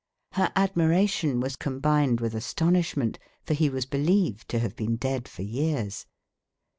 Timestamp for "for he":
3.43-3.69